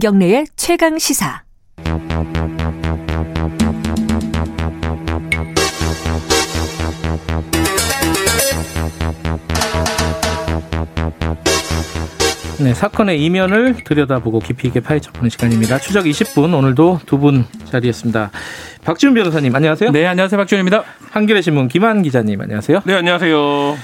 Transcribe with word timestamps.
김경래의 0.00 0.46
최강 0.56 0.98
시사. 0.98 1.42
네, 12.62 12.74
사건의 12.74 13.22
이면을 13.24 13.74
들여다보고 13.84 14.40
깊이 14.40 14.68
있게 14.68 14.80
파헤쳐보는 14.80 15.30
시간입니다. 15.30 15.78
추적 15.78 16.04
20분 16.04 16.54
오늘도 16.54 17.00
두 17.06 17.18
분 17.20 17.44
자리했습니다. 17.64 18.30
박지훈 18.84 19.12
변호사님 19.14 19.54
안녕하세요. 19.54 19.90
네, 19.92 20.06
안녕하세요. 20.06 20.38
박지훈입니다. 20.38 20.84
한겨레 21.10 21.40
신문 21.42 21.68
김한 21.68 22.02
기자님 22.02 22.40
안녕하세요. 22.40 22.80
네, 22.84 22.94
안녕하세요. 22.94 23.38
어, 23.38 23.76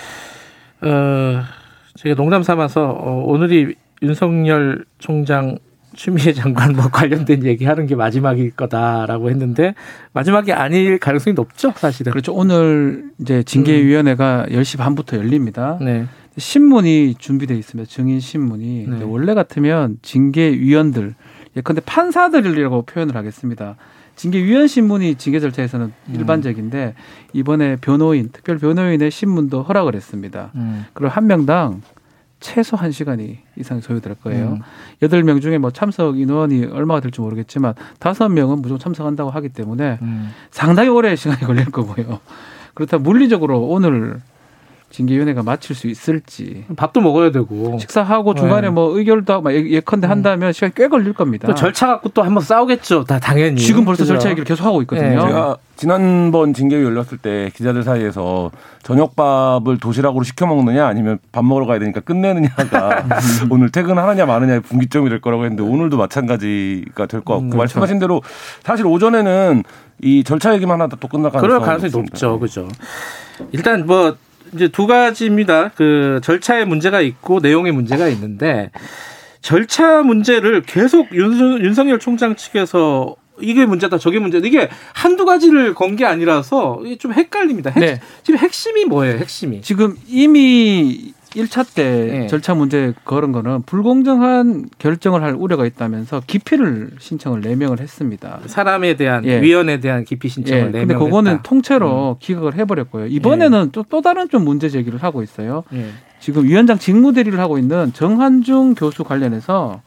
제가 1.97 2.15
농담 2.17 2.43
삼아서 2.43 2.83
어, 2.91 3.23
오늘이 3.27 3.75
윤석열 4.03 4.85
총장 4.99 5.59
추미애 5.97 6.33
장관 6.33 6.75
뭐 6.75 6.89
관련된 6.89 7.45
얘기하는 7.45 7.87
게 7.87 7.97
마지막일 7.97 8.53
거다라고 8.53 9.31
했는데 9.31 9.75
마지막이 10.13 10.53
아닐 10.53 10.99
가능성이 10.99 11.35
높죠, 11.35 11.73
사실은. 11.75 12.13
그렇죠. 12.13 12.33
오늘 12.33 13.11
이제 13.19 13.43
징계위원회가 13.43 14.47
음. 14.49 14.55
10시 14.55 14.79
반부터 14.79 15.17
열립니다. 15.17 15.79
네. 15.81 16.07
신문이 16.39 17.15
준비돼 17.19 17.55
있습니다. 17.57 17.89
증인 17.91 18.21
신문이 18.21 18.87
네. 18.87 19.03
원래 19.03 19.35
같으면 19.35 19.97
징계위원들 20.03 21.15
예컨대 21.57 21.81
판사들이라고 21.81 22.83
표현을 22.83 23.17
하겠습니다. 23.17 23.77
징계위원 24.17 24.67
신문이 24.67 25.17
징계 25.17 25.41
절차에서는 25.41 25.93
음. 26.09 26.15
일반적인데 26.15 26.95
이번에 27.33 27.77
변호인 27.77 28.31
특별 28.33 28.59
변호인의 28.59 29.11
신문도 29.11 29.63
허락을 29.63 29.95
했습니다. 29.95 30.53
음. 30.55 30.85
그리고 30.93 31.11
한 31.11 31.27
명당 31.27 31.83
최소 32.47 32.77
한 32.77 32.93
시간이 32.93 33.39
이상 33.57 33.81
소요될 33.81 34.15
거예요. 34.23 34.53
음. 34.53 34.61
여덟 35.03 35.21
음. 35.21 35.27
명 35.27 35.41
중에 35.41 35.59
뭐 35.59 35.73
참석 35.73 36.17
인원이 36.17 36.67
얼마가 36.67 37.01
될지 37.01 37.21
모르겠지만 37.21 37.75
다섯 37.99 38.29
명은 38.29 38.63
무조건 38.63 38.79
참석한다고 38.79 39.31
하기 39.31 39.49
때문에 39.49 39.99
음. 40.01 40.31
상당히 40.53 40.89
오래 40.89 41.17
시간이 41.17 41.41
걸릴 41.45 41.65
거고요. 41.67 42.21
그렇다 42.75 42.99
물리적으로 42.99 43.63
오늘 43.63 44.21
징계위원회가 44.91 45.43
마칠 45.43 45.75
수 45.77 45.89
있을지 45.89 46.65
밥도 46.77 47.01
먹어야 47.01 47.31
되고 47.31 47.79
식사하고 47.79 48.35
중간에 48.35 48.63
네. 48.63 48.71
뭐 48.71 48.97
의결도 48.97 49.33
하고 49.33 49.53
예, 49.53 49.69
예컨대 49.69 50.07
한다면 50.07 50.49
음. 50.49 50.53
시간이 50.53 50.73
꽤 50.75 50.89
걸릴 50.89 51.13
겁니다. 51.13 51.47
또 51.49 51.55
절차 51.55 51.87
갖고 51.89 52.09
또 52.11 52.23
한번 52.23 52.43
싸우겠죠. 52.43 53.05
다 53.05 53.19
당연히 53.19 53.57
지금 53.61 53.85
벌써 53.85 54.05
그죠? 54.05 54.15
절차 54.15 54.31
얘기를 54.31 54.45
계속 54.45 54.65
하고 54.65 54.81
있거든요. 54.83 55.09
네. 55.09 55.27
제가 55.27 55.57
지난번 55.77 56.55
징계위 56.55 56.83
열렸을 56.85 57.19
때 57.19 57.51
기자들 57.55 57.83
사이에서 57.83 58.51
저녁밥을 58.85 59.79
도시락으로 59.79 60.25
시켜 60.25 60.47
먹느냐 60.47 60.87
아니면 60.87 61.19
밥 61.33 61.45
먹으러 61.45 61.67
가야 61.67 61.79
되니까 61.79 62.01
끝내느냐가 62.01 63.05
오늘 63.51 63.71
퇴근하느냐 63.71 64.25
마느냐의 64.25 64.61
분기점이 64.61 65.11
될 65.11 65.21
거라고 65.21 65.45
했는데 65.45 65.63
오늘도 65.63 65.99
마찬가지가 65.99 67.07
될 67.07 67.21
것 67.21 67.35
같고 67.35 67.39
음, 67.47 67.51
그렇죠. 67.51 67.59
말씀하신 67.59 67.99
대로 67.99 68.23
사실 68.63 68.87
오전에는 68.87 69.65
이 70.03 70.25
절차 70.25 70.55
얘기만 70.55 70.81
하다 70.81 70.97
또 71.01 71.09
끝날 71.09 71.31
가능성이, 71.31 71.61
가능성이 71.65 72.03
높죠. 72.05 72.39
그죠. 72.39 72.69
일단 73.53 73.85
뭐 73.87 74.17
이제 74.55 74.69
두 74.69 74.87
가지입니다. 74.87 75.71
그 75.75 76.21
절차에 76.23 76.65
문제가 76.65 77.01
있고 77.01 77.41
내용에 77.41 77.73
문제가 77.73 78.09
있는데 78.09 78.71
절차 79.41 80.03
문제를 80.03 80.63
계속 80.63 81.15
윤, 81.15 81.61
윤석열 81.65 81.99
총장 81.99 82.37
측에서 82.37 83.17
이게 83.41 83.67
문제다 83.67 83.99
저게 83.99 84.19
문제다 84.19 84.47
이게 84.47 84.69
한두 84.95 85.25
가지를 85.27 85.75
건 85.75 85.97
게 85.97 86.05
아니라서 86.05 86.81
좀 86.99 87.13
헷갈립니다. 87.13 87.71
핵, 87.71 87.81
네. 87.81 88.01
지금 88.23 88.39
핵심이 88.39 88.85
뭐예요? 88.87 89.19
핵심이 89.19 89.61
지금 89.63 89.97
이미 90.09 91.13
1차 91.37 91.75
때 91.75 91.83
네. 92.11 92.27
절차 92.27 92.55
문제 92.55 92.95
걸은 93.05 93.33
거는 93.33 93.63
불공정한 93.63 94.69
결정을 94.79 95.23
할 95.23 95.35
우려가 95.35 95.67
있다면서 95.67 96.23
기피를 96.27 96.93
신청을 96.99 97.43
내명을 97.43 97.81
했습니다. 97.81 98.41
사람에 98.47 98.97
대한 98.97 99.25
예. 99.27 99.41
위원에 99.41 99.79
대한 99.81 100.05
기피 100.05 100.29
신청을 100.29 100.61
예. 100.61 100.65
내명을 100.65 100.87
근데 100.87 101.05
그거는 101.05 101.43
통째로 101.43 102.17
음. 102.17 102.19
기각을 102.19 102.57
해 102.57 102.65
버렸고요. 102.65 103.07
이번에는 103.07 103.67
예. 103.67 103.71
또, 103.73 103.85
또 103.89 104.01
다른 104.01 104.29
좀 104.29 104.45
문제 104.45 104.69
제기를 104.69 105.03
하고 105.03 105.23
있어요. 105.23 105.65
예. 105.75 105.91
지금 106.19 106.45
위원장 106.45 106.79
직무 106.79 107.13
대리를 107.13 107.39
하고 107.39 107.59
있는 107.59 107.93
정한중 107.93 108.75
교수 108.75 109.05
관련해서 109.05 109.83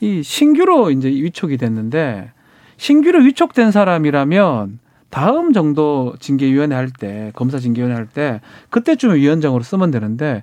이 0.00 0.22
신규로 0.22 0.90
이제 0.90 1.08
위촉이 1.08 1.56
됐는데 1.56 2.30
신규로 2.76 3.20
위촉된 3.20 3.70
사람이라면 3.70 4.80
다음 5.12 5.52
정도 5.52 6.14
징계위원회 6.20 6.74
할 6.74 6.88
때, 6.90 7.32
검사 7.34 7.58
징계위원회 7.58 7.94
할 7.94 8.06
때, 8.06 8.40
그때쯤 8.70 9.12
위원장으로 9.12 9.62
쓰면 9.62 9.90
되는데, 9.90 10.42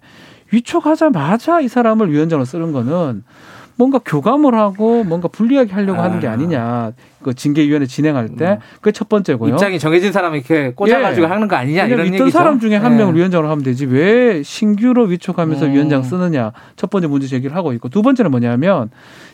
위촉하자마자 0.52 1.62
이 1.62 1.68
사람을 1.68 2.12
위원장으로 2.12 2.46
쓰는 2.46 2.72
거는 2.72 3.24
뭔가 3.78 3.98
교감을 3.98 4.54
하고 4.54 5.04
뭔가 5.04 5.28
불리하게 5.28 5.74
하려고 5.74 6.02
아. 6.02 6.04
하는 6.04 6.20
게 6.20 6.28
아. 6.28 6.34
아니냐. 6.34 6.92
그 7.24 7.34
징계위원회 7.34 7.88
진행할 7.88 8.30
때 8.36 8.46
음. 8.46 8.58
그게 8.76 8.92
첫 8.92 9.10
번째고요. 9.10 9.54
입장이 9.54 9.80
정해진 9.80 10.12
사람이 10.12 10.38
이렇게 10.38 10.74
꽂아가지고 10.76 11.26
예. 11.26 11.30
하는 11.30 11.48
거 11.48 11.56
아니냐 11.56 11.86
이런 11.86 12.06
있던 12.06 12.20
얘기죠. 12.20 12.30
사람 12.30 12.60
중에 12.60 12.76
한 12.76 12.94
예. 12.94 12.98
명을 12.98 13.16
위원장으로 13.16 13.50
하면 13.50 13.64
되지 13.64 13.86
왜 13.86 14.44
신규로 14.44 15.06
위촉하면서 15.06 15.66
음. 15.66 15.74
위원장 15.74 16.04
쓰느냐. 16.04 16.52
첫 16.76 16.92
번째 16.92 17.08
문제 17.08 17.26
제기를 17.26 17.56
하고 17.56 17.74
있고 17.74 17.90
두 17.90 18.04
번째는 18.04 18.30
뭐냐면 18.30 18.92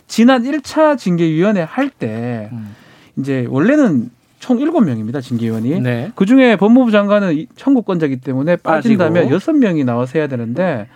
지난 0.08 0.44
1차 0.44 0.98
징계위원회 0.98 1.62
할때 1.62 2.50
음. 2.54 2.76
이제 3.18 3.48
원래는 3.50 4.12
총 4.40 4.58
7명입니다. 4.60 5.22
징계위원이. 5.22 5.82
네. 5.82 6.12
그 6.16 6.26
중에 6.26 6.56
법무부 6.56 6.92
장관은 6.92 7.46
청구권자이기 7.56 8.18
때문에 8.18 8.58
빠진다면 8.58 9.30
빠지고. 9.30 9.54
6명이 9.54 9.86
나와서 9.86 10.20
해야 10.20 10.28
되는데 10.28 10.88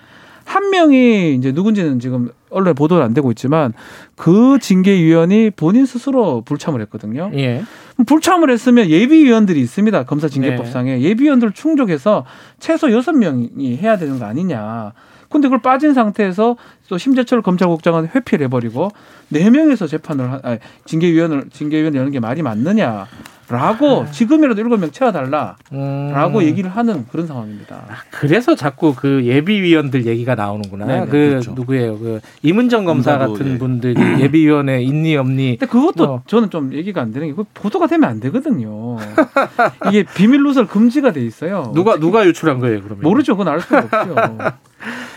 한 0.46 0.72
명이 0.72 1.36
이제 1.36 1.52
누군지는 1.52 2.00
지금 2.00 2.32
언론에 2.50 2.74
보도는 2.74 3.04
안 3.04 3.14
되고 3.14 3.30
있지만 3.32 3.74
그 4.16 4.58
징계위원이 4.60 5.52
본인 5.52 5.86
스스로 5.86 6.42
불참을 6.42 6.82
했거든요. 6.82 7.30
예. 7.36 7.62
불참을 8.08 8.50
했으면 8.50 8.90
예비위원들이 8.90 9.60
있습니다. 9.62 10.06
검사 10.06 10.28
징계법상에 10.28 10.96
네. 10.96 11.02
예비위원들 11.02 11.52
충족해서 11.52 12.26
최소 12.60 12.88
6명이 12.88 13.78
해야 13.78 13.98
되는 13.98 14.18
거 14.18 14.26
아니냐. 14.26 14.94
근데 15.30 15.48
그걸 15.48 15.62
빠진 15.62 15.94
상태에서 15.94 16.58
또 16.88 16.98
심재철 16.98 17.42
검찰국장은 17.42 18.10
회피를 18.16 18.46
해버리고 18.46 18.90
네 19.30 19.50
명에서 19.50 19.88
재판을 19.88 20.32
하, 20.32 20.40
아니, 20.44 20.60
징계위원을 20.86 21.50
징계위원 21.52 21.96
여는 21.96 22.12
게 22.12 22.20
말이 22.20 22.42
맞느냐. 22.42 23.08
라고 23.50 24.04
아. 24.04 24.12
지금이라도 24.12 24.62
일곱 24.62 24.80
명 24.80 24.92
채워달라라고 24.92 25.58
음. 25.74 26.42
얘기를 26.44 26.70
하는 26.70 27.08
그런 27.12 27.26
상황입니다. 27.26 27.78
아, 27.90 27.96
그래서 28.12 28.54
자꾸 28.54 28.94
그 28.96 29.26
예비위원들 29.26 30.06
얘기가 30.06 30.36
나오는구나. 30.36 30.86
네네, 30.86 31.06
그 31.08 31.12
그렇죠. 31.12 31.54
누구예요? 31.54 31.98
그 31.98 32.22
이문정 32.44 32.86
검사 32.86 33.18
같은 33.18 33.54
예. 33.54 33.58
분들이 33.58 33.96
예비위원회 34.22 34.84
있니 34.84 35.16
없니? 35.18 35.58
근데 35.58 35.66
그것도 35.66 36.04
어. 36.04 36.24
저는 36.28 36.52
좀 36.52 36.74
얘기가 36.74 37.02
안 37.02 37.12
되는 37.12 37.36
게 37.36 37.44
보도가 37.56 37.88
되면 37.88 38.08
안 38.08 38.20
되거든요. 38.20 38.98
이게 39.90 40.04
비밀 40.04 40.44
누설 40.44 40.68
금지가 40.68 41.12
돼 41.12 41.26
있어요. 41.26 41.72
누가 41.74 41.98
누가 41.98 42.28
유출한 42.28 42.60
거예요? 42.60 42.84
그러면 42.84 43.02
모르죠. 43.02 43.36
그건 43.36 43.52
알 43.54 43.62
수가 43.62 43.80
없죠. 43.80 44.38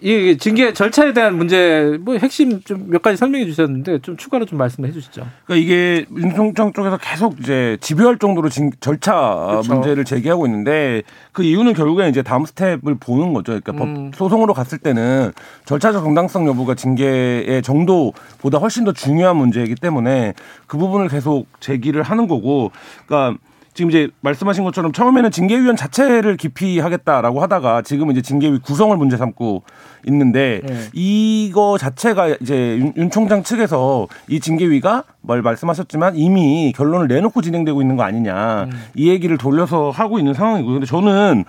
이 0.00 0.36
징계 0.38 0.72
절차에 0.72 1.12
대한 1.12 1.36
문제 1.36 1.98
뭐 2.00 2.16
핵심 2.16 2.60
좀 2.62 2.94
몇 2.94 3.02
가지 3.02 3.16
설명해 3.16 3.44
주셨는데 3.46 3.98
좀 4.00 4.16
추가로 4.16 4.46
좀 4.46 4.58
말씀해 4.58 4.92
주시죠. 4.92 5.26
그러니까 5.46 5.64
이게 5.64 6.06
윤총장 6.14 6.72
쪽에서 6.72 6.96
계속 6.98 7.40
이제 7.40 7.76
집요할 7.80 8.18
정도로 8.18 8.48
진, 8.48 8.70
절차 8.80 9.14
그렇죠. 9.50 9.74
문제를 9.74 10.04
제기하고 10.04 10.46
있는데 10.46 11.02
그 11.32 11.42
이유는 11.42 11.72
결국에 11.74 12.08
이제 12.08 12.22
다음 12.22 12.44
스텝을 12.44 12.96
보는 13.00 13.32
거죠. 13.32 13.58
그러니까 13.60 13.72
음. 13.84 14.10
법 14.10 14.16
소송으로 14.16 14.54
갔을 14.54 14.78
때는 14.78 15.32
절차적 15.64 16.04
정당성 16.04 16.46
여부가 16.46 16.74
징계의 16.74 17.62
정도보다 17.62 18.58
훨씬 18.58 18.84
더 18.84 18.92
중요한 18.92 19.36
문제이기 19.36 19.74
때문에 19.76 20.34
그 20.66 20.78
부분을 20.78 21.08
계속 21.08 21.46
제기를 21.60 22.02
하는 22.02 22.28
거고, 22.28 22.70
그러니까. 23.06 23.38
지금 23.74 23.90
이제 23.90 24.08
말씀하신 24.20 24.62
것처럼 24.64 24.92
처음에는 24.92 25.32
징계위원 25.32 25.74
자체를 25.74 26.36
기피하겠다라고 26.36 27.42
하다가 27.42 27.82
지금은 27.82 28.12
이제 28.12 28.22
징계위 28.22 28.60
구성을 28.60 28.96
문제 28.96 29.16
삼고 29.16 29.64
있는데 30.06 30.60
네. 30.64 30.88
이거 30.92 31.76
자체가 31.76 32.36
이제 32.40 32.78
윤, 32.78 32.92
윤, 32.96 33.10
총장 33.10 33.42
측에서 33.42 34.06
이 34.28 34.38
징계위가 34.38 35.04
뭘 35.22 35.42
말씀하셨지만 35.42 36.16
이미 36.16 36.72
결론을 36.74 37.08
내놓고 37.08 37.42
진행되고 37.42 37.82
있는 37.82 37.96
거 37.96 38.04
아니냐 38.04 38.64
음. 38.64 38.70
이 38.94 39.08
얘기를 39.08 39.36
돌려서 39.36 39.90
하고 39.90 40.18
있는 40.18 40.34
상황이고요. 40.34 40.74
근데 40.74 40.86
저는 40.86 41.44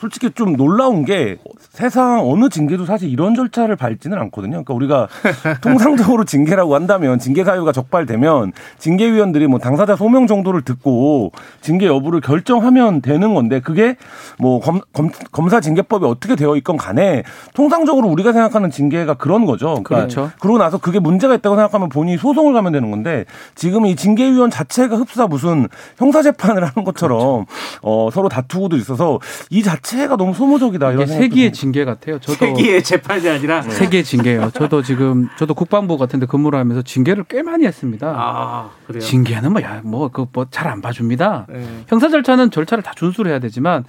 솔직히 0.00 0.30
좀 0.30 0.56
놀라운 0.56 1.04
게 1.04 1.36
세상 1.68 2.20
어느 2.26 2.48
징계도 2.48 2.86
사실 2.86 3.10
이런 3.10 3.34
절차를 3.34 3.76
밟지는 3.76 4.16
않거든요. 4.18 4.64
그러니까 4.64 4.74
우리가 4.74 5.08
통상적으로 5.60 6.24
징계라고 6.24 6.74
한다면 6.74 7.18
징계 7.18 7.44
사유가 7.44 7.70
적발되면 7.70 8.52
징계위원들이 8.78 9.46
뭐 9.46 9.58
당사자 9.58 9.96
소명 9.96 10.26
정도를 10.26 10.62
듣고 10.62 11.32
징계 11.60 11.86
여부를 11.86 12.22
결정하면 12.22 13.02
되는 13.02 13.34
건데 13.34 13.60
그게 13.60 13.96
뭐 14.38 14.58
검, 14.60 14.80
검, 14.94 15.10
검사 15.32 15.60
징계법이 15.60 16.06
어떻게 16.06 16.34
되어 16.34 16.56
있건 16.56 16.78
간에 16.78 17.22
통상적으로 17.52 18.08
우리가 18.08 18.32
생각하는 18.32 18.70
징계가 18.70 19.14
그런 19.14 19.44
거죠. 19.44 19.82
그러니까 19.84 19.96
그렇죠. 19.96 20.30
그러고 20.40 20.56
나서 20.56 20.78
그게 20.78 20.98
문제가 20.98 21.34
있다고 21.34 21.56
생각하면 21.56 21.90
본인이 21.90 22.16
소송을 22.16 22.54
가면 22.54 22.72
되는 22.72 22.90
건데 22.90 23.26
지금 23.54 23.84
이 23.84 23.94
징계위원 23.96 24.50
자체가 24.50 24.96
흡사 24.96 25.26
무슨 25.26 25.68
형사재판을 25.98 26.64
하는 26.64 26.84
것처럼 26.84 27.44
그렇죠. 27.44 27.46
어, 27.82 28.08
서로 28.10 28.30
다투고도 28.30 28.78
있어서 28.78 29.18
이 29.50 29.62
자체 29.62 29.89
자체가 29.90 30.16
너무 30.16 30.32
소모적이다. 30.34 30.92
이게 30.92 31.06
세기의 31.06 31.52
징계 31.52 31.84
같아요. 31.84 32.18
저도 32.20 32.38
세기의 32.38 32.82
재판이 32.82 33.28
아니라 33.28 33.62
세기의 33.62 34.04
징계예요. 34.04 34.50
저도 34.50 34.82
지금 34.82 35.28
저도 35.36 35.54
국방부 35.54 35.98
같은데 35.98 36.26
근무를 36.26 36.58
하면서 36.58 36.82
징계를 36.82 37.24
꽤 37.28 37.42
많이 37.42 37.66
했습니다. 37.66 38.14
아 38.16 38.70
그래요. 38.86 39.00
징계는 39.00 39.52
뭐야 39.52 39.80
뭐 39.84 40.08
그 40.08 40.26
뭐 40.32 40.46
잘 40.50 40.68
안 40.68 40.80
봐줍니다. 40.80 41.46
네. 41.48 41.84
형사 41.88 42.08
절차는 42.08 42.50
절차를 42.50 42.82
다 42.82 42.92
준수를 42.94 43.30
해야 43.32 43.38
되지만 43.40 43.84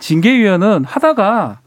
징계위원은 0.00 0.84
하다가 0.84 1.60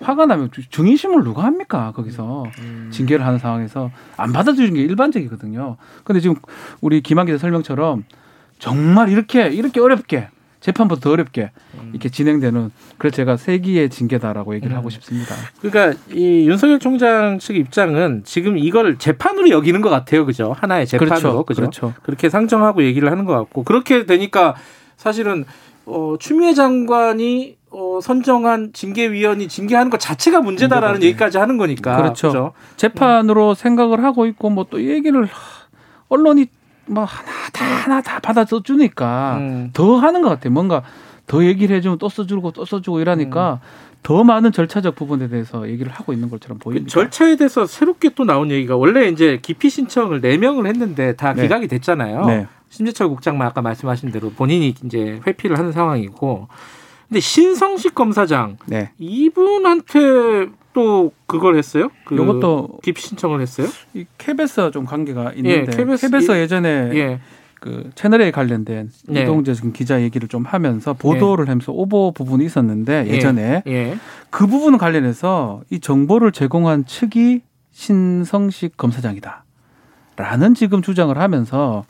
화가 0.00 0.26
나면 0.26 0.50
증인심을 0.70 1.24
누가 1.24 1.44
합니까 1.44 1.92
거기서 1.94 2.44
음. 2.58 2.90
징계를 2.92 3.24
하는 3.24 3.38
상황에서 3.38 3.90
안 4.16 4.32
받아주는 4.32 4.74
게 4.74 4.80
일반적이거든요. 4.82 5.76
근데 6.04 6.20
지금 6.20 6.36
우리 6.80 7.00
김한 7.00 7.26
기자 7.26 7.38
설명처럼 7.38 8.04
정말 8.58 9.08
이렇게 9.08 9.48
이렇게 9.48 9.80
어렵게 9.80 10.28
재판보다 10.60 11.00
더 11.00 11.10
어렵게 11.12 11.50
음. 11.74 11.90
이렇게 11.92 12.08
진행되는 12.08 12.70
그래서 12.98 13.16
제가 13.16 13.36
세기의 13.36 13.90
징계다라고 13.90 14.54
얘기를 14.54 14.74
음. 14.74 14.78
하고 14.78 14.90
싶습니다. 14.90 15.34
그러니까 15.60 15.98
이 16.12 16.48
윤석열 16.48 16.78
총장 16.78 17.38
측 17.38 17.56
입장은 17.56 18.22
지금 18.24 18.58
이걸 18.58 18.98
재판으로 18.98 19.50
여기는 19.50 19.80
것 19.82 19.90
같아요, 19.90 20.26
그죠? 20.26 20.52
하나의 20.58 20.86
재판으로, 20.86 21.44
그죠? 21.44 21.60
그렇죠. 21.62 21.94
그렇게 22.02 22.28
상정하고 22.28 22.82
얘기를 22.82 23.10
하는 23.10 23.24
것 23.24 23.34
같고 23.34 23.62
그렇게 23.62 24.06
되니까 24.06 24.54
사실은 24.96 25.44
어, 25.84 26.16
추미애 26.18 26.52
장관이 26.54 27.56
어, 27.70 28.00
선정한 28.02 28.72
징계위원이 28.72 29.48
징계하는 29.48 29.90
것 29.90 30.00
자체가 30.00 30.40
문제다라는 30.40 30.94
문제다. 30.94 31.06
얘기까지 31.08 31.38
하는 31.38 31.58
거니까 31.58 31.96
그렇죠. 31.96 32.28
그죠? 32.28 32.52
재판으로 32.76 33.54
생각을 33.54 34.02
하고 34.02 34.26
있고 34.26 34.50
뭐 34.50 34.64
또 34.70 34.82
얘기를 34.82 35.24
하- 35.26 35.30
언론이 36.08 36.46
뭐 36.86 37.04
하나 37.04 37.30
다 37.52 37.64
하나 37.64 38.00
다 38.00 38.18
받아 38.20 38.44
써주니까 38.44 39.36
음. 39.38 39.70
더 39.72 39.96
하는 39.96 40.22
것 40.22 40.28
같아요. 40.28 40.52
뭔가 40.52 40.82
더 41.26 41.44
얘기를 41.44 41.76
해주면 41.76 41.98
또 41.98 42.08
써주고 42.08 42.52
또 42.52 42.64
써주고 42.64 43.00
이러니까 43.00 43.60
더 44.02 44.22
많은 44.22 44.52
절차적 44.52 44.94
부분에 44.94 45.28
대해서 45.28 45.68
얘기를 45.68 45.90
하고 45.90 46.12
있는 46.12 46.30
것처럼 46.30 46.58
그 46.58 46.64
보입니다. 46.64 46.88
절차에 46.88 47.36
대해서 47.36 47.66
새롭게 47.66 48.10
또 48.14 48.24
나온 48.24 48.50
얘기가 48.50 48.76
원래 48.76 49.08
이제 49.08 49.40
기피 49.42 49.68
신청을 49.68 50.20
네명을 50.20 50.66
했는데 50.66 51.16
다 51.16 51.32
네. 51.32 51.42
기각이 51.42 51.66
됐잖아요. 51.66 52.26
네. 52.26 52.46
심재철 52.68 53.08
국장만 53.08 53.46
아까 53.46 53.62
말씀하신 53.62 54.12
대로 54.12 54.30
본인이 54.30 54.74
이제 54.84 55.20
회피를 55.26 55.58
하는 55.58 55.72
상황이고 55.72 56.48
근데 57.08 57.20
신성식 57.20 57.94
검사장 57.94 58.58
네. 58.66 58.90
이분한테 58.98 60.46
또 60.76 61.10
그걸 61.24 61.56
했어요? 61.56 61.88
그 62.04 62.14
요것도 62.18 62.80
기피 62.82 63.00
신청을 63.00 63.40
했어요? 63.40 63.66
이 63.94 64.04
KBS 64.18 64.72
좀 64.72 64.84
관계가 64.84 65.32
있는데 65.32 65.74
KBS 65.74 66.10
KBS, 66.10 66.32
예전에 66.32 66.68
예. 66.92 67.20
그 67.60 67.88
채널에 67.94 68.30
관련된 68.30 68.90
네. 69.08 69.22
이동재 69.22 69.54
지금 69.54 69.72
기자 69.72 70.02
얘기를 70.02 70.28
좀 70.28 70.44
하면서 70.44 70.92
보도를 70.92 71.48
하면서 71.48 71.72
오보 71.72 72.12
부분이 72.12 72.44
있었는데 72.44 73.06
예전에 73.08 73.62
예. 73.66 73.96
그 74.28 74.46
부분 74.46 74.76
관련해서 74.76 75.62
이 75.70 75.80
정보를 75.80 76.30
제공한 76.32 76.84
측이 76.84 77.40
신성식 77.72 78.76
검사장이다. 78.76 79.44
라는 80.16 80.52
지금 80.52 80.82
주장을 80.82 81.16
하면서 81.16 81.86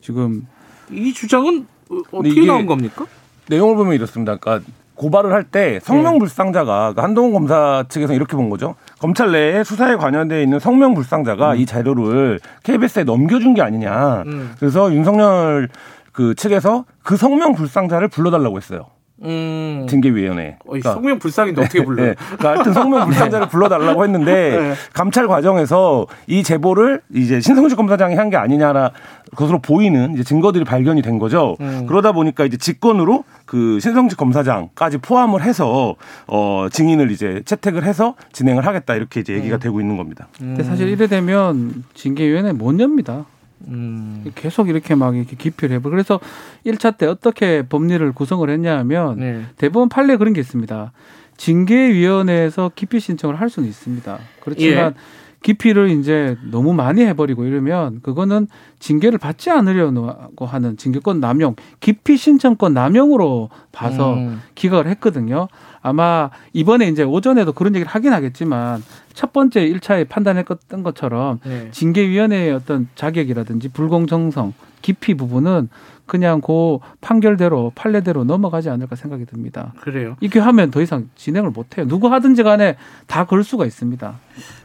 지금 0.00 0.46
이 0.90 1.12
주장은 1.12 1.66
어- 1.90 2.00
어떻게 2.12 2.46
나온 2.46 2.64
겁니까? 2.64 3.04
내용을 3.50 3.76
보면 3.76 3.92
이렇습니다. 3.92 4.36
그러니까 4.36 4.66
고발을 4.96 5.32
할 5.32 5.44
때 5.44 5.78
성명불상자가 5.82 6.64
그러니까 6.78 7.02
한동훈 7.02 7.32
검사 7.32 7.84
측에서 7.88 8.14
이렇게 8.14 8.36
본 8.36 8.48
거죠. 8.48 8.74
검찰 8.98 9.32
내에 9.32 9.62
수사에 9.64 9.96
관여되어 9.96 10.40
있는 10.40 10.58
성명불상자가 10.58 11.54
이 11.56 11.66
자료를 11.66 12.40
KBS에 12.62 13.04
넘겨준 13.04 13.54
게 13.54 13.62
아니냐. 13.62 14.22
음. 14.26 14.54
그래서 14.58 14.92
윤석열 14.92 15.68
그 16.12 16.34
측에서 16.34 16.84
그 17.02 17.16
성명불상자를 17.16 18.08
불러달라고 18.08 18.56
했어요. 18.56 18.86
음. 19.22 19.86
징계위원회. 19.88 20.58
어, 20.66 20.76
이 20.76 20.80
성명 20.80 21.18
불상인데 21.18 21.62
어떻게 21.62 21.82
불러요? 21.84 22.08
네. 22.08 22.14
그러니까 22.16 22.50
하여튼 22.50 22.72
성명 22.72 23.06
불상자를 23.06 23.48
불러달라고 23.48 24.02
했는데 24.04 24.32
네. 24.58 24.74
감찰 24.92 25.28
과정에서 25.28 26.06
이 26.26 26.42
제보를 26.42 27.00
이제 27.14 27.40
신성식 27.40 27.76
검사장이 27.76 28.16
한 28.16 28.24
게 28.30 28.36
아니냐라 28.38 28.90
것으로 29.36 29.58
보이는 29.60 30.14
이제 30.14 30.24
증거들이 30.24 30.64
발견이 30.64 31.02
된 31.02 31.18
거죠. 31.18 31.56
음. 31.60 31.84
그러다 31.86 32.12
보니까 32.12 32.44
이제 32.44 32.56
직권으로 32.56 33.24
그 33.46 33.78
신성식 33.80 34.18
검사장까지 34.18 34.98
포함을 34.98 35.42
해서 35.42 35.94
어 36.26 36.66
증인을 36.72 37.10
이제 37.10 37.42
채택을 37.44 37.84
해서 37.84 38.14
진행을 38.32 38.66
하겠다 38.66 38.94
이렇게 38.94 39.20
이제 39.20 39.34
음. 39.34 39.38
얘기가 39.38 39.58
되고 39.58 39.78
있는 39.80 39.96
겁니다. 39.96 40.26
근데 40.38 40.62
사실 40.64 40.88
이래 40.88 41.06
되면 41.06 41.84
징계위원회 41.94 42.52
못 42.52 42.80
엽니다. 42.80 43.26
음. 43.68 44.24
계속 44.34 44.68
이렇게 44.68 44.94
막 44.94 45.16
이렇게 45.16 45.36
기피를 45.36 45.76
해버. 45.76 45.90
그래서 45.90 46.20
1차 46.66 46.96
때 46.96 47.06
어떻게 47.06 47.62
법리를 47.62 48.12
구성을 48.12 48.48
했냐 48.48 48.78
하면 48.78 49.18
네. 49.18 49.42
대법원 49.56 49.88
판례 49.88 50.16
그런 50.16 50.32
게 50.32 50.40
있습니다. 50.40 50.92
징계위원회에서 51.36 52.72
기피 52.74 53.00
신청을 53.00 53.40
할 53.40 53.50
수는 53.50 53.68
있습니다. 53.68 54.18
그렇지만 54.40 54.94
예. 54.96 55.23
기피를 55.44 55.90
이제 55.90 56.38
너무 56.50 56.72
많이 56.72 57.02
해버리고 57.02 57.44
이러면 57.44 58.00
그거는 58.02 58.48
징계를 58.78 59.18
받지 59.18 59.50
않으려고 59.50 60.46
하는 60.46 60.78
징계권 60.78 61.20
남용, 61.20 61.54
기피 61.80 62.16
신청권 62.16 62.72
남용으로 62.72 63.50
봐서 63.70 64.14
음. 64.14 64.40
기각을 64.54 64.86
했거든요. 64.88 65.48
아마 65.82 66.30
이번에 66.54 66.88
이제 66.88 67.02
오전에도 67.02 67.52
그런 67.52 67.74
얘기를 67.74 67.92
하긴 67.92 68.14
하겠지만 68.14 68.82
첫 69.12 69.34
번째 69.34 69.68
1차에 69.68 70.08
판단했던 70.08 70.82
것처럼 70.82 71.40
네. 71.44 71.68
징계위원회의 71.72 72.50
어떤 72.52 72.88
자격이라든지 72.94 73.68
불공정성, 73.68 74.54
깊이 74.80 75.12
부분은 75.12 75.68
그냥 76.06 76.40
그 76.40 76.78
판결대로 77.00 77.72
판례대로 77.74 78.24
넘어가지 78.24 78.68
않을까 78.70 78.94
생각이 78.96 79.24
듭니다. 79.26 79.72
그래요. 79.80 80.16
이렇게 80.20 80.38
하면 80.38 80.70
더 80.70 80.82
이상 80.82 81.08
진행을 81.16 81.50
못 81.50 81.78
해요. 81.78 81.86
누구 81.88 82.08
하든지 82.12 82.42
간에 82.42 82.76
다 83.06 83.24
걸 83.24 83.42
수가 83.42 83.64
있습니다. 83.66 84.14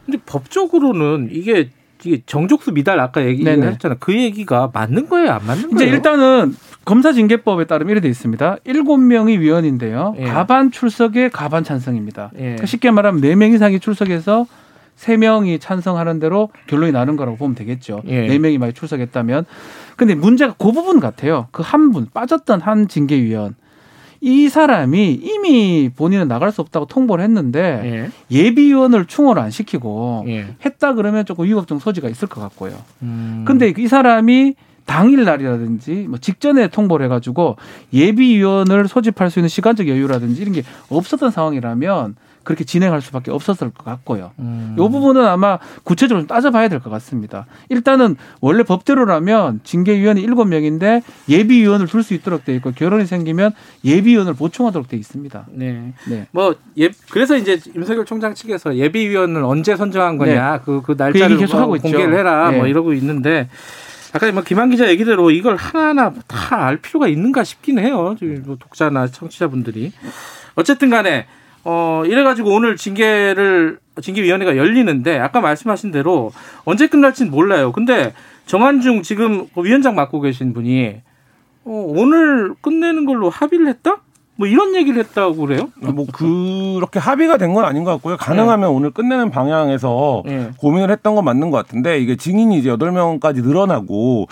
근데 0.06 0.20
법적으로는 0.26 1.30
이게 1.32 1.70
이게 2.04 2.22
정족수 2.26 2.72
미달 2.74 3.00
아까. 3.00 3.26
얘기했잖아. 3.26 3.96
그 4.00 4.14
얘기가 4.14 4.72
맞는 4.74 5.10
거예요, 5.10 5.32
안 5.32 5.46
맞는 5.46 5.72
이제 5.72 5.76
거예요? 5.86 5.94
일단은 5.96 6.56
검사징계법에 6.86 7.66
따르면 7.66 7.92
이렇게 7.92 8.02
돼 8.04 8.10
있습니다. 8.10 8.58
일곱 8.64 8.98
명이 8.98 9.38
위원인데요. 9.40 10.16
예. 10.18 10.24
가반 10.26 10.72
출석에 10.72 11.30
가반 11.30 11.64
찬성입니다. 11.64 12.32
예. 12.36 12.40
그러니까 12.42 12.66
쉽게 12.66 12.92
말하면 12.92 13.22
네 13.22 13.36
명 13.36 13.52
이상이 13.52 13.80
출석해서 13.80 14.46
세 15.00 15.16
명이 15.16 15.60
찬성하는 15.60 16.20
대로 16.20 16.50
결론이 16.68 16.92
나는 16.92 17.16
거라고 17.16 17.38
보면 17.38 17.56
되겠죠. 17.56 18.02
예. 18.08 18.28
네 18.28 18.38
명이 18.38 18.58
많이 18.58 18.74
출석했다면. 18.74 19.46
근데 19.96 20.14
문제가 20.14 20.56
그 20.58 20.74
부분 20.74 21.00
같아요. 21.00 21.48
그 21.52 21.64
한 21.64 21.94
분 21.94 22.08
빠졌던 22.14 22.60
한 22.60 22.90
징계위원. 22.90 23.56
이 24.20 24.50
사람이 24.50 25.14
이미 25.14 25.90
본인은 25.96 26.28
나갈 26.28 26.52
수 26.52 26.60
없다고 26.60 26.88
통보를 26.88 27.24
했는데 27.24 28.12
예. 28.30 28.36
예비위원을 28.38 29.06
충원을 29.06 29.42
안 29.42 29.52
시키고 29.52 30.26
예. 30.28 30.48
했다 30.66 30.94
그러면 30.96 31.26
조금 31.26 31.46
위법적 31.46 31.82
소지가 31.82 32.10
있을 32.10 32.28
것 32.28 32.42
같고요. 32.42 32.74
음. 33.02 33.46
근데 33.48 33.74
이 33.78 33.88
사람이 33.88 34.56
당일 34.86 35.24
날이라든지 35.24 36.08
뭐 36.10 36.20
직전에 36.20 36.68
통보를 36.68 37.06
해가지고 37.06 37.56
예비위원을 37.94 38.90
소집할 38.90 39.30
수 39.30 39.40
있는 39.40 39.48
시간적 39.48 39.88
여유라든지 39.88 40.42
이런 40.42 40.54
게 40.54 40.64
없었던 40.90 41.32
상황이라면 41.32 42.16
그렇게 42.50 42.64
진행할 42.64 43.00
수밖에 43.00 43.30
없었을 43.30 43.70
것 43.70 43.86
같고요. 43.86 44.32
음. 44.40 44.74
이 44.74 44.82
부분은 44.82 45.24
아마 45.24 45.60
구체적으로 45.84 46.22
좀 46.22 46.28
따져봐야 46.28 46.68
될 46.68 46.80
것 46.80 46.90
같습니다. 46.90 47.46
일단은 47.70 48.16
원래 48.42 48.64
법대로라면 48.64 49.60
징계위원이 49.64 50.20
일곱 50.20 50.46
명인데 50.46 51.04
예비위원을 51.30 51.86
둘 51.86 52.02
수 52.02 52.16
있도록 52.16 52.46
돼 52.46 52.56
있고 52.56 52.72
결혼이 52.72 53.06
생기면 53.06 53.52
예비위원을 53.86 54.34
보충하도록 54.34 54.88
돼 54.88 54.98
있습니다. 54.98 55.46
네. 55.52 55.94
네. 56.08 56.26
뭐 56.32 56.56
예, 56.80 56.90
그래서 57.12 57.38
이제 57.38 57.60
윤석열 57.76 58.06
총장 58.06 58.34
측에서 58.34 58.76
예비위원을 58.78 59.44
언제 59.44 59.76
선정한 59.76 60.18
거냐 60.18 60.62
그그 60.62 60.96
날짜를 60.98 61.28
네. 61.28 61.34
얘기 61.34 61.42
계속 61.42 61.58
뭐 61.58 61.62
하고 61.62 61.76
있죠. 61.76 61.84
공개를 61.90 62.18
해라 62.18 62.50
네. 62.50 62.58
뭐 62.58 62.66
이러고 62.66 62.94
있는데 62.94 63.48
아까 64.12 64.32
뭐 64.32 64.42
김한 64.42 64.72
기자 64.72 64.90
얘기대로 64.90 65.30
이걸 65.30 65.56
하나하나 65.56 66.12
다 66.26 66.56
알 66.66 66.78
필요가 66.78 67.08
있는가 67.08 67.44
싶긴 67.44 67.78
해요. 67.78 68.16
지금 68.18 68.42
뭐 68.48 68.56
독자나 68.60 69.06
청취자분들이 69.06 69.92
어쨌든 70.56 70.90
간에 70.90 71.28
어 71.64 72.04
이래가지고 72.06 72.52
오늘 72.54 72.76
징계를 72.78 73.80
징계위원회가 74.02 74.56
열리는데 74.58 75.20
아까 75.20 75.42
말씀하신 75.42 75.92
대로 75.92 76.32
언제 76.66 76.88
끝날지는 76.88 77.32
몰라요. 77.32 77.72
근데 77.72 78.14
정한중 78.46 79.04
지금 79.04 79.48
그 79.54 79.64
위원장 79.64 79.96
맡고 79.96 80.22
계신 80.22 80.54
분이 80.54 81.02
어, 81.66 81.86
오늘 81.88 82.54
끝내는 82.62 83.06
걸로 83.06 83.30
합의를 83.30 83.68
했다? 83.68 83.98
뭐 84.38 84.48
이런 84.48 84.74
얘기를 84.74 84.98
했다고 85.04 85.36
그래요? 85.36 85.70
뭐 85.76 86.06
그렇게 86.14 86.98
합의가 86.98 87.36
된 87.38 87.54
건 87.54 87.66
아닌 87.66 87.84
것 87.84 87.92
같고요. 87.92 88.16
가능하면 88.16 88.70
오늘 88.70 88.92
끝내는 88.92 89.30
방향에서 89.32 90.24
예. 90.28 90.52
고민을 90.58 90.90
했던 90.92 91.16
건 91.16 91.26
맞는 91.26 91.52
것 91.52 91.58
같은데 91.58 92.00
이게 92.00 92.16
증인이 92.16 92.58
이제 92.58 92.70
8명까지 92.70 93.44
늘어나고 93.44 94.28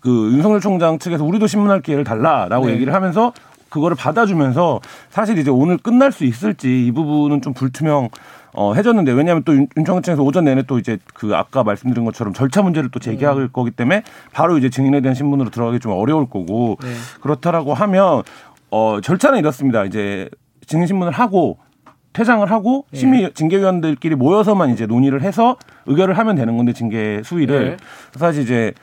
그 0.00 0.08
윤석열 0.32 0.58
총장 0.60 0.98
측에서 0.98 1.24
우리도 1.24 1.46
신문할 1.46 1.80
기회를 1.80 2.02
달라라고 2.02 2.66
네. 2.66 2.72
얘기를 2.72 2.92
하면서 2.92 3.32
그거를 3.72 3.96
받아주면서 3.96 4.80
사실 5.08 5.38
이제 5.38 5.50
오늘 5.50 5.78
끝날 5.78 6.12
수 6.12 6.24
있을지 6.24 6.86
이 6.86 6.92
부분은 6.92 7.40
좀 7.40 7.54
불투명 7.54 8.10
어, 8.54 8.74
해줬는데 8.74 9.12
왜냐하면 9.12 9.44
또 9.44 9.54
윤- 9.54 9.66
윤총장 9.78 10.02
측에서 10.02 10.22
오전 10.22 10.44
내내 10.44 10.64
또 10.64 10.78
이제 10.78 10.98
그 11.14 11.34
아까 11.34 11.64
말씀드린 11.64 12.04
것처럼 12.04 12.34
절차 12.34 12.60
문제를 12.60 12.90
또 12.90 13.00
제기할 13.00 13.34
음. 13.38 13.48
거기 13.50 13.70
때문에 13.70 14.02
바로 14.32 14.58
이제 14.58 14.68
증인에 14.68 15.00
대한 15.00 15.14
신문으로 15.14 15.48
들어가기 15.48 15.80
좀 15.80 15.92
어려울 15.92 16.28
거고 16.28 16.76
네. 16.82 16.88
그렇다라고 17.22 17.72
하면 17.72 18.22
어 18.70 18.98
절차는 19.02 19.38
이렇습니다. 19.38 19.84
이제 19.84 20.28
증인 20.66 20.86
신문을 20.86 21.12
하고 21.14 21.56
퇴장을 22.12 22.48
하고 22.50 22.84
예. 22.92 22.98
심의 22.98 23.32
징계위원들끼리 23.32 24.16
모여서만 24.16 24.68
이제 24.68 24.84
논의를 24.84 25.22
해서 25.22 25.56
의결을 25.86 26.18
하면 26.18 26.36
되는 26.36 26.58
건데 26.58 26.74
징계 26.74 27.22
수위를 27.24 27.78
예. 27.80 28.18
사실 28.18 28.42
이제 28.42 28.74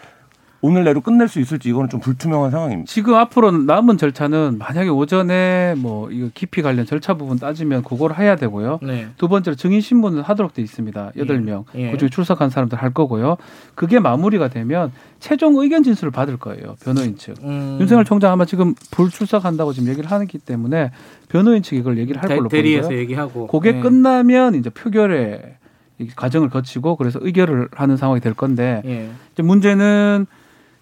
오늘 0.62 0.84
내로 0.84 1.00
끝낼 1.00 1.30
수 1.30 1.40
있을지 1.40 1.70
이거는 1.70 1.90
좀 1.90 2.02
불투명한 2.02 2.52
상황입니다. 2.52 2.92
지금 2.92 3.16
앞으로 3.16 3.50
남은 3.52 3.98
절차는 3.98 4.58
만약에 4.58 4.90
오전에 4.90 5.76
뭐 5.78 6.12
이거 6.12 6.30
깊이 6.34 6.62
관련 6.62 6.86
절차 6.86 7.14
부분 7.14 7.40
따지면 7.40 7.84
그걸 7.84 8.14
해야 8.18 8.36
되고요. 8.36 8.80
네. 8.82 9.08
두 9.18 9.30
번째로 9.30 9.56
증인 9.56 9.80
신문을 9.80 10.22
하도록 10.24 10.54
돼 10.54 10.62
있습니다. 10.62 11.12
여덟 11.18 11.40
명 11.40 11.64
예. 11.76 11.92
그중에 11.92 12.10
출석한 12.10 12.50
사람들 12.50 12.78
할 12.78 12.94
거고요. 12.94 13.38
그게 13.76 14.00
마무리가 14.00 14.50
되면 14.50 14.92
최종 15.20 15.56
의견 15.58 15.82
진술을 15.84 16.12
받을 16.12 16.36
거예요. 16.36 16.76
변호인 16.84 17.16
측. 17.16 17.36
음. 17.42 17.78
윤석열 17.80 18.04
총장 18.04 18.34
아마 18.34 18.44
지금 18.44 18.76
불출석한다고 18.92 19.72
지금 19.72 19.88
얘기를 19.88 20.12
하기 20.12 20.40
때문에 20.40 20.92
변호인 21.30 21.64
측이 21.64 21.78
이걸 21.80 21.98
얘기를 21.98 22.22
할 22.22 22.28
대- 22.28 22.36
걸로 22.36 22.50
대리에서 22.50 22.90
보이고요. 22.90 23.02
얘기하고 23.02 23.48
그게 23.48 23.78
예. 23.78 23.80
끝나면 23.80 24.56
이제 24.56 24.70
표결에 24.70 25.56
이 26.00 26.08
과정을 26.16 26.50
거치고 26.50 26.98
그래서 26.98 27.20
의결을 27.22 27.70
하는 27.72 27.96
상황이 27.96 28.20
될 28.20 28.34
건데 28.34 28.82
예. 28.86 29.10
이제 29.34 29.42
문제는 29.44 30.26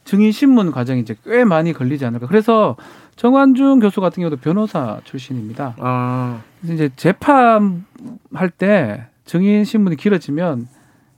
증인 0.08 0.32
신문 0.32 0.72
과정이 0.72 1.02
이제 1.02 1.16
꽤 1.26 1.44
많이 1.44 1.74
걸리지 1.74 2.06
않을까. 2.06 2.28
그래서 2.28 2.78
정환준 3.18 3.82
교수 3.82 4.00
같은 4.00 4.22
경우도 4.22 4.38
변호사 4.38 5.02
출신입니다. 5.04 5.76
아. 5.80 6.42
그래서 6.62 6.74
이제 6.74 6.90
재판할 6.96 8.50
때 8.58 9.06
증인 9.26 9.66
신문이 9.66 9.98
길어지면 9.98 10.70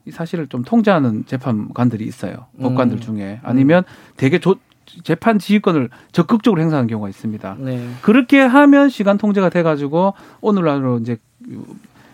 이 0.05 0.11
사실을 0.11 0.47
좀 0.47 0.63
통제하는 0.63 1.23
재판관들이 1.27 2.03
있어요. 2.03 2.47
법관들 2.59 2.97
음. 2.97 2.99
중에 2.99 3.39
아니면 3.43 3.83
되게 4.17 4.39
조, 4.39 4.55
재판 5.03 5.37
지휘권을 5.37 5.89
적극적으로 6.11 6.59
행사하는 6.59 6.87
경우가 6.87 7.09
있습니다. 7.09 7.57
네. 7.59 7.87
그렇게 8.01 8.39
하면 8.39 8.89
시간 8.89 9.19
통제가 9.19 9.49
돼가지고 9.49 10.15
오늘날로 10.41 10.97
이제 10.97 11.17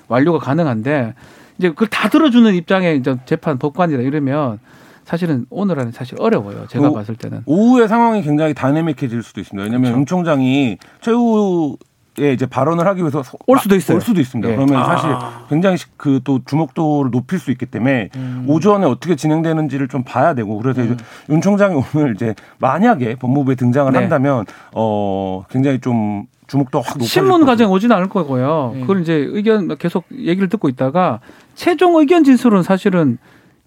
완료가 0.09 0.39
가능한데 0.39 1.13
이제 1.57 1.69
그걸 1.69 1.87
다 1.87 2.09
들어주는 2.09 2.53
입장에 2.53 2.95
이제 2.95 3.15
재판 3.25 3.57
법관이다 3.59 4.01
이러면 4.01 4.59
사실은 5.05 5.45
오늘 5.49 5.79
안에 5.79 5.91
사실 5.91 6.17
어려워요. 6.19 6.65
제가 6.67 6.89
오. 6.89 6.93
봤을 6.93 7.15
때는. 7.15 7.43
오후에 7.45 7.87
상황이 7.87 8.21
굉장히 8.23 8.53
다이내믹해질 8.53 9.21
수도 9.23 9.39
있습니다. 9.39 9.63
왜냐하면 9.63 9.91
그렇죠. 9.91 9.99
윤 9.99 10.05
총장이 10.07 10.77
최후에 11.01 12.33
이제 12.33 12.45
발언을 12.47 12.87
하기 12.87 13.01
위해서 13.01 13.21
소- 13.21 13.37
올 13.45 13.59
수도 13.59 13.75
있어요. 13.75 13.95
올 13.97 14.01
수도 14.01 14.19
있습니다. 14.19 14.49
예. 14.51 14.55
그러면 14.55 14.77
아. 14.81 14.85
사실 14.97 15.09
굉장히 15.49 15.77
그 15.97 16.19
또 16.23 16.39
주목도를 16.43 17.11
높일 17.11 17.37
수 17.39 17.51
있기 17.51 17.67
때문에 17.67 18.09
음. 18.15 18.45
오전에 18.47 18.85
어떻게 18.87 19.15
진행되는지를 19.15 19.87
좀 19.89 20.03
봐야 20.03 20.33
되고 20.33 20.57
그래서 20.57 20.83
이제 20.83 20.97
윤 21.29 21.39
총장이 21.41 21.79
오늘 21.93 22.15
이제 22.15 22.33
만약에 22.57 23.15
법무부에 23.15 23.55
등장을 23.55 23.91
네. 23.91 23.99
한다면 23.99 24.45
어 24.73 25.43
굉장히 25.51 25.79
좀 25.81 26.25
주목도가 26.47 26.83
확 26.87 26.93
높아질 26.97 27.07
신문 27.09 27.41
것 27.41 27.45
과정 27.47 27.71
오지는 27.71 27.95
않을 27.95 28.09
거고요. 28.09 28.71
네. 28.75 28.81
그걸 28.81 29.01
이제 29.01 29.13
의견 29.13 29.77
계속 29.77 30.05
얘기를 30.13 30.47
듣고 30.49 30.67
있다가 30.69 31.19
최종 31.53 31.95
의견 31.97 32.23
진술은 32.23 32.63
사실은 32.63 33.17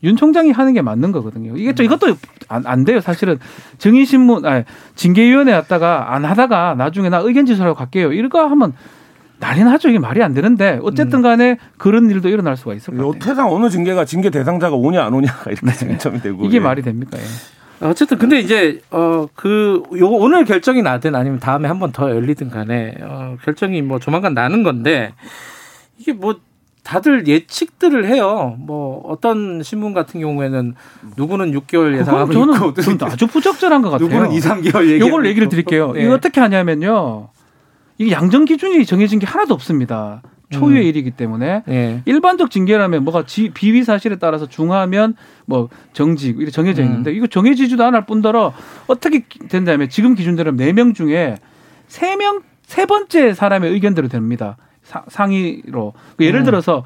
윤 0.05 0.17
총장이 0.17 0.53
하는 0.53 0.75
게 0.75 0.83
맞는 0.83 1.11
거거든요. 1.13 1.57
이게 1.57 1.73
또 1.73 1.83
이것도 1.83 2.17
안, 2.49 2.65
안 2.67 2.85
돼요. 2.85 3.01
사실은 3.01 3.39
증인 3.79 4.05
신문, 4.05 4.45
아니, 4.47 4.65
징계위원회 4.95 5.53
왔다가 5.53 6.15
안 6.15 6.25
하다가 6.25 6.75
나중에 6.77 7.09
나 7.09 7.19
의견 7.19 7.47
진술하고 7.47 7.75
갈게요. 7.77 8.13
이거 8.13 8.47
하면 8.47 8.75
난리 9.41 9.63
나죠. 9.65 9.89
이게 9.89 9.99
말이 9.99 10.23
안 10.23 10.35
되는데 10.35 10.79
어쨌든 10.83 11.23
간에 11.23 11.59
그런 11.79 12.11
일도 12.11 12.29
일어날 12.29 12.57
수가 12.57 12.75
있을 12.75 12.93
것 12.93 12.97
같아요. 12.99 13.13
같아요. 13.13 13.29
태상 13.31 13.53
어느 13.53 13.69
징계가 13.71 14.05
징계 14.05 14.31
대상자가 14.31 14.75
오냐 14.77 15.05
안 15.05 15.15
오냐가 15.15 15.51
이렇게 15.51 15.71
쟁점이 15.73 16.21
되고 16.21 16.45
이게 16.45 16.57
예. 16.57 16.61
말이 16.61 16.83
됩니까? 16.83 17.17
예. 17.19 17.87
어쨌든 17.87 18.19
근데 18.19 18.41
이제 18.41 18.81
어그 18.91 19.83
요거 19.97 20.17
오늘 20.17 20.45
결정이 20.45 20.83
나든 20.83 21.15
아니면 21.15 21.39
다음에 21.39 21.69
한 21.69 21.79
번 21.79 21.93
더 21.93 22.11
열리든 22.11 22.51
간에 22.51 22.95
어 23.01 23.37
결정이 23.45 23.83
뭐 23.83 24.01
조만간 24.01 24.35
나는 24.35 24.65
건데 24.65 25.13
이게 25.99 26.13
뭐 26.13 26.35
다들 26.89 27.29
예측들을 27.29 28.07
해요. 28.07 28.57
뭐 28.59 29.03
어떤 29.07 29.63
신문 29.63 29.93
같은 29.93 30.21
경우에는 30.21 30.75
누구는 31.19 31.53
6개월 31.53 31.91
그건 31.91 31.99
예상하고 32.01 32.33
저는 32.33 32.55
있고 32.55 32.73
좀 32.81 32.97
아주 33.05 33.27
부적절한 33.27 33.83
것 33.83 33.91
같아요. 33.91 34.09
누구는 34.09 34.33
2, 34.33 34.39
3개월 34.39 34.89
얘기. 34.89 34.99
요걸 35.07 35.27
얘기를 35.27 35.51
드릴게요. 35.51 35.93
네. 35.93 36.05
이거 36.05 36.15
어떻게 36.15 36.41
하냐면요. 36.41 37.29
이게 37.99 38.11
양정 38.11 38.47
기준이 38.47 38.87
정해진 38.87 39.19
게 39.19 39.27
하나도 39.27 39.53
없습니다. 39.53 40.23
초유의 40.49 40.81
음. 40.81 40.87
일이기 40.87 41.11
때문에 41.11 41.63
예. 41.69 42.01
일반적 42.07 42.51
징계라면 42.51 43.05
뭐가 43.05 43.27
지- 43.27 43.51
비위 43.51 43.85
사실에 43.85 44.17
따라서 44.17 44.47
중하면 44.49 45.15
뭐 45.45 45.69
정직 45.93 46.37
이렇게 46.39 46.51
정해져 46.51 46.81
음. 46.81 46.87
있는데 46.87 47.13
이거 47.13 47.27
정해지지도 47.27 47.85
않을 47.85 48.07
뿐더러 48.07 48.55
어떻게 48.87 49.25
된다면 49.51 49.91
지금 49.91 50.15
기준대로 50.15 50.53
네명 50.53 50.95
중에 50.95 51.37
세명세 51.89 52.87
번째 52.89 53.35
사람의 53.35 53.73
의견대로 53.73 54.09
됩니다. 54.09 54.57
사- 54.89 55.05
상위로 55.09 55.93
그 56.17 56.25
예를 56.25 56.41
음. 56.41 56.45
들어서 56.45 56.83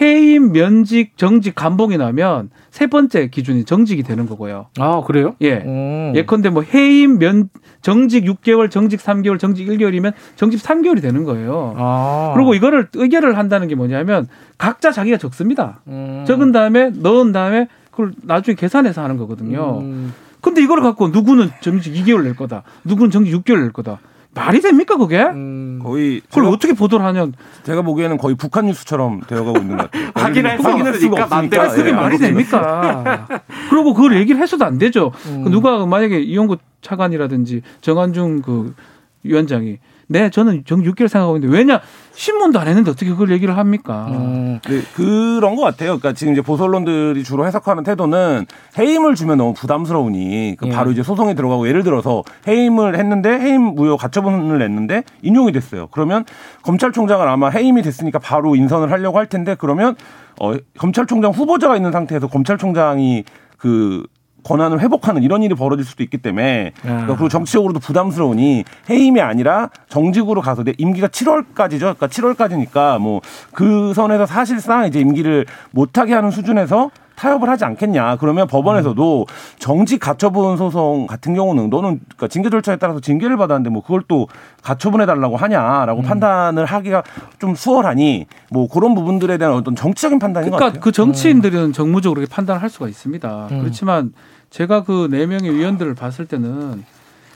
해임, 0.00 0.52
면직, 0.52 1.16
정직, 1.16 1.54
감봉이 1.54 1.96
나면 1.96 2.50
세 2.70 2.86
번째 2.86 3.28
기준이 3.28 3.64
정직이 3.64 4.02
되는 4.02 4.26
거고요. 4.26 4.66
아 4.78 5.00
그래요? 5.06 5.34
예. 5.40 5.62
음. 5.64 6.12
예컨대 6.14 6.50
뭐 6.50 6.62
해임 6.62 7.18
면 7.18 7.48
정직 7.80 8.24
6개월, 8.24 8.70
정직 8.70 9.00
3개월, 9.00 9.38
정직 9.38 9.66
1개월이면 9.68 10.12
정직 10.34 10.60
3개월이 10.62 11.00
되는 11.00 11.24
거예요. 11.24 11.74
아. 11.78 12.32
그리고 12.34 12.54
이거를 12.54 12.88
의결을 12.92 13.38
한다는 13.38 13.68
게 13.68 13.74
뭐냐면 13.74 14.26
각자 14.58 14.90
자기가 14.92 15.16
적습니다. 15.16 15.80
음. 15.86 16.24
적은 16.26 16.52
다음에 16.52 16.90
넣은 16.90 17.32
다음에 17.32 17.68
그걸 17.90 18.12
나중에 18.22 18.54
계산해서 18.56 19.02
하는 19.02 19.16
거거든요. 19.16 19.78
음. 19.80 20.12
근데 20.42 20.62
이걸 20.62 20.82
갖고 20.82 21.08
누구는 21.08 21.48
정직 21.62 21.94
2개월 21.94 22.22
낼 22.24 22.36
거다. 22.36 22.64
누구는 22.84 23.10
정직 23.10 23.32
6개월 23.42 23.60
낼 23.60 23.72
거다. 23.72 23.98
말이 24.36 24.60
됩니까 24.60 24.98
그게? 24.98 25.22
음. 25.22 25.80
거의 25.82 26.20
그걸 26.20 26.44
제가, 26.44 26.54
어떻게 26.54 26.72
보도를 26.74 27.04
하냐? 27.06 27.28
제가 27.64 27.80
보기에는 27.80 28.18
거의 28.18 28.36
북한 28.36 28.66
뉴스처럼 28.66 29.22
되어가고 29.26 29.58
있는 29.58 29.78
것 29.78 29.90
같아요. 29.90 30.10
확인할 30.14 30.58
확인할 30.62 30.94
수가 30.94 31.22
없으니까 31.22 31.26
맘대로 31.26 31.70
그게 31.70 31.88
예, 31.88 31.92
말이 31.92 32.18
됩니까? 32.18 33.26
그리고 33.70 33.94
그걸 33.94 34.16
얘기를 34.16 34.40
해서도 34.40 34.64
안 34.66 34.76
되죠. 34.76 35.10
음. 35.26 35.44
그 35.44 35.48
누가 35.48 35.84
만약에 35.86 36.20
이용구 36.20 36.58
차관이라든지 36.82 37.62
정한중 37.80 38.42
그 38.42 38.74
위원장이 39.22 39.78
네 40.08 40.30
저는 40.30 40.62
정 40.66 40.82
6개월 40.82 41.08
생각하고 41.08 41.36
있는데 41.36 41.56
왜냐 41.56 41.80
신문도 42.12 42.58
안 42.60 42.68
했는데 42.68 42.90
어떻게 42.90 43.10
그걸 43.10 43.30
얘기를 43.30 43.56
합니까? 43.56 44.06
음. 44.10 44.60
네, 44.66 44.82
그런 44.94 45.56
것 45.56 45.62
같아요. 45.62 45.98
그러니까 45.98 46.12
지금 46.12 46.32
이제 46.32 46.40
보수 46.42 46.64
언론들이 46.64 47.24
주로 47.24 47.46
해석하는 47.46 47.82
태도는 47.82 48.46
해임을 48.78 49.14
주면 49.16 49.38
너무 49.38 49.52
부담스러우니 49.54 50.56
그 50.58 50.68
예. 50.68 50.70
바로 50.70 50.92
이제 50.92 51.02
소송이 51.02 51.34
들어가고 51.34 51.68
예를 51.68 51.82
들어서 51.82 52.22
해임을 52.46 52.98
했는데 52.98 53.30
해임 53.30 53.62
무효 53.62 53.96
가처분을 53.96 54.58
냈는데 54.58 55.02
인용이 55.22 55.52
됐어요. 55.52 55.88
그러면 55.90 56.24
검찰총장은 56.62 57.26
아마 57.26 57.48
해임이 57.48 57.82
됐으니까 57.82 58.18
바로 58.18 58.56
인선을 58.56 58.90
하려고 58.90 59.18
할 59.18 59.26
텐데 59.26 59.56
그러면 59.58 59.96
어, 60.40 60.54
검찰총장 60.78 61.32
후보자가 61.32 61.76
있는 61.76 61.92
상태에서 61.92 62.28
검찰총장이 62.28 63.24
그 63.58 64.04
권한을 64.46 64.80
회복하는 64.80 65.22
이런 65.22 65.42
일이 65.42 65.54
벌어질 65.54 65.84
수도 65.84 66.02
있기 66.02 66.18
때문에 66.18 66.72
그러니까 66.80 67.06
그리고 67.06 67.28
정치적으로도 67.28 67.80
부담스러우니 67.80 68.64
해임이 68.88 69.20
아니라 69.20 69.70
정직으로 69.88 70.40
가서 70.40 70.64
내 70.64 70.72
임기가 70.78 71.08
7월까지죠. 71.08 71.78
그러니까 71.80 72.06
7월까지니까 72.06 72.98
뭐 72.98 73.20
그 73.52 73.92
선에서 73.94 74.26
사실상 74.26 74.86
이제 74.86 75.00
임기를 75.00 75.46
못하게 75.70 76.14
하는 76.14 76.30
수준에서 76.30 76.90
타협을 77.16 77.48
하지 77.48 77.64
않겠냐. 77.64 78.16
그러면 78.16 78.46
법원에서도 78.46 79.26
정직 79.58 79.98
가처분 80.00 80.58
소송 80.58 81.06
같은 81.06 81.34
경우는 81.34 81.70
너는 81.70 82.00
그러니까 82.00 82.28
징계 82.28 82.50
절차에 82.50 82.76
따라서 82.76 83.00
징계를 83.00 83.38
받았는데 83.38 83.70
뭐 83.70 83.80
그걸 83.80 84.02
또 84.06 84.28
가처분해 84.62 85.06
달라고 85.06 85.38
하냐라고 85.38 86.02
판단을 86.02 86.66
하기가 86.66 87.02
좀 87.38 87.54
수월하니 87.54 88.26
뭐 88.50 88.68
그런 88.68 88.94
부분들에 88.94 89.38
대한 89.38 89.54
어떤 89.54 89.74
정치적인 89.74 90.18
판단인 90.18 90.50
것 90.50 90.56
그러니까 90.58 90.66
같아요. 90.74 90.80
그 90.82 90.92
정치인들은 90.92 91.72
정무적으로 91.72 92.18
그렇게 92.18 92.34
판단할 92.34 92.68
수가 92.68 92.88
있습니다. 92.88 93.48
음. 93.50 93.60
그렇지만 93.60 94.12
제가 94.50 94.84
그 94.84 95.08
네 95.10 95.26
명의 95.26 95.54
위원들을 95.54 95.94
봤을 95.94 96.26
때는 96.26 96.84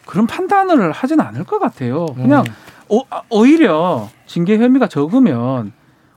그런 0.06 0.26
판단을 0.26 0.92
하진 0.92 1.20
않을 1.20 1.44
것 1.44 1.58
같아요. 1.58 2.06
그냥 2.06 2.44
오, 2.88 3.02
아, 3.10 3.22
오히려 3.30 4.08
징계 4.26 4.58
혐의가 4.58 4.88
적으면 4.88 5.72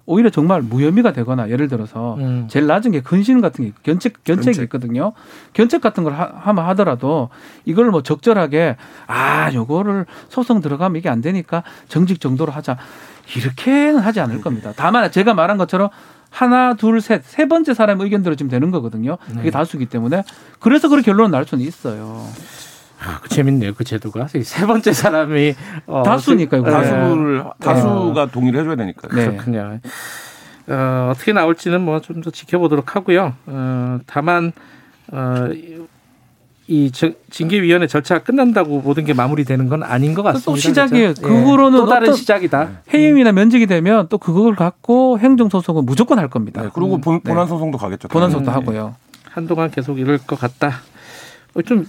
오히려 0.06 0.30
정말 0.30 0.62
무혐의가 0.62 1.14
되거나 1.14 1.50
예를 1.50 1.68
들어서 1.70 2.16
음. 2.16 2.48
제일 2.50 2.68
낮은 2.68 2.92
게 2.92 3.02
근신 3.02 3.40
같은 3.40 3.66
게 3.66 3.72
견책 3.84 4.24
견책이 4.24 4.46
견책. 4.58 4.64
있거든요. 4.64 5.14
견책 5.54 5.80
같은 5.82 6.04
걸 6.04 6.14
하, 6.14 6.30
하면 6.34 6.66
하더라도 6.70 7.30
이걸 7.66 7.90
뭐 7.90 8.02
적절하게 8.04 8.76
아 9.08 9.52
요거를 9.54 10.06
소송 10.30 10.60
들어가면 10.62 10.98
이게 10.98 11.08
안 11.10 11.22
되니까 11.22 11.64
정직 11.88 12.20
정도로 12.20 12.52
하자 12.52 12.78
이렇게는 13.38 14.00
하지 14.00 14.20
않을 14.20 14.42
겁니다. 14.42 14.74
다만 14.76 15.10
제가 15.10 15.34
말한 15.34 15.58
것처럼 15.58 15.90
하나 16.34 16.74
둘 16.74 17.00
셋 17.00 17.22
세 17.26 17.48
번째 17.48 17.74
사람의 17.76 18.06
의견대로 18.06 18.36
지금 18.36 18.50
되는 18.50 18.72
거거든요. 18.72 19.18
그게 19.28 19.52
다수기 19.52 19.86
때문에 19.86 20.24
그래서 20.60 20.90
그런 20.90 21.04
결론을 21.04 21.30
날 21.32 21.46
수는 21.46 21.64
있어요. 21.64 22.26
아, 23.00 23.20
그 23.22 23.30
재밌네요. 23.30 23.76
그 23.76 23.84
제도가 23.84 24.28
세 24.28 24.66
번째 24.66 24.94
사람이 24.94 25.54
어, 25.86 26.04
다수니까요, 26.04 26.64
네. 26.64 26.72
다수를 26.72 27.44
다수가 27.60 28.28
동의를 28.32 28.62
해줘야 28.62 28.76
되니까. 28.76 29.10
네. 29.10 29.28
그렇군요. 29.28 29.80
어, 30.70 31.10
어떻게 31.12 31.34
나올지는 31.34 31.82
뭐 31.82 32.00
좀 32.00 32.22
더 32.22 32.32
지켜보도록 32.32 32.96
하고요. 32.96 33.34
어, 33.46 34.00
다만 34.08 34.54
어, 35.12 35.50
이 36.68 36.92
징계위원회 37.30 37.88
절차가 37.88 38.24
끝난다고 38.24 38.80
모든 38.80 39.04
게 39.04 39.14
마무리되는 39.14 39.68
건 39.68 39.84
아닌 39.84 40.14
것 40.14 40.24
같습니다. 40.24 40.52
또 40.52 40.56
시작이에요. 40.56 41.14
그렇죠? 41.14 41.22
그거로는 41.22 41.80
또 41.80 41.88
다른 41.88 42.14
시작이다. 42.14 42.84
해임이나 42.94 43.34
면직이 43.34 43.66
되면 43.66 44.08
또 44.10 44.18
그걸 44.18 44.56
갖고 44.56 45.20
행정 45.20 45.50
소송은 45.50 45.86
무조건 45.86 46.20
할 46.20 46.30
겁니다. 46.30 46.62
네, 46.62 46.70
그리고 46.74 47.00
본, 47.00 47.20
네. 47.24 47.30
본안 47.30 47.48
소송도 47.48 47.78
가겠죠. 47.78 48.08
본안 48.08 48.30
소송도 48.32 48.52
음, 48.52 48.56
하고요. 48.56 48.96
한동안 49.30 49.72
계속 49.72 50.00
이럴 50.00 50.18
것 50.20 50.40
같다. 50.40 50.80
어, 51.54 51.62
좀 51.64 51.86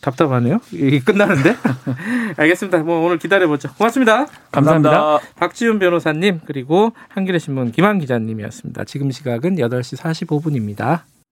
답답하네요. 0.00 0.58
이게 0.72 1.00
끝나는데. 1.00 1.56
알겠습니다. 2.36 2.78
뭐 2.78 3.06
오늘 3.06 3.18
기다려보죠. 3.18 3.72
고맙습니다. 3.74 4.26
감사합니다. 4.52 4.90
감사합니다. 4.90 5.34
박지훈 5.36 5.78
변호사님 5.78 6.40
그리고 6.44 6.92
한겨레 7.08 7.38
신문 7.38 7.72
김한 7.72 7.98
기자님이었습니다. 7.98 8.84
지금 8.84 9.10
시각은 9.10 9.56
8시 9.56 9.98
45분입니다. 9.98 11.02